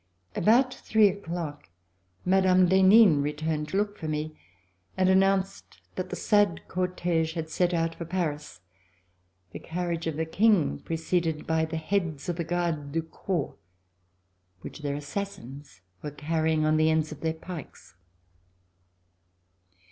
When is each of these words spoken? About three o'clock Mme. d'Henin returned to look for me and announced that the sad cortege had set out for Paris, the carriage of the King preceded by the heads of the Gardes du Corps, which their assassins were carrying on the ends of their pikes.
About 0.35 0.73
three 0.73 1.09
o'clock 1.09 1.69
Mme. 2.25 2.65
d'Henin 2.65 3.21
returned 3.21 3.69
to 3.69 3.77
look 3.77 3.99
for 3.99 4.07
me 4.07 4.35
and 4.97 5.09
announced 5.09 5.79
that 5.93 6.09
the 6.09 6.15
sad 6.15 6.61
cortege 6.67 7.35
had 7.35 7.51
set 7.51 7.71
out 7.71 7.93
for 7.93 8.05
Paris, 8.05 8.61
the 9.51 9.59
carriage 9.59 10.07
of 10.07 10.15
the 10.17 10.25
King 10.25 10.79
preceded 10.79 11.45
by 11.45 11.65
the 11.65 11.77
heads 11.77 12.27
of 12.27 12.37
the 12.37 12.43
Gardes 12.43 12.91
du 12.91 13.03
Corps, 13.03 13.57
which 14.61 14.79
their 14.81 14.95
assassins 14.95 15.81
were 16.01 16.09
carrying 16.09 16.65
on 16.65 16.77
the 16.77 16.89
ends 16.89 17.11
of 17.11 17.21
their 17.21 17.35
pikes. 17.35 17.93